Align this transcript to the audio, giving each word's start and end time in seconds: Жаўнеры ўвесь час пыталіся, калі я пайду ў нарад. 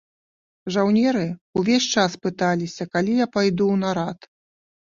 Жаўнеры 0.75 1.25
ўвесь 1.59 1.87
час 1.97 2.11
пыталіся, 2.25 2.83
калі 2.97 3.13
я 3.19 3.27
пайду 3.37 3.65
ў 3.75 3.83
нарад. 3.87 4.19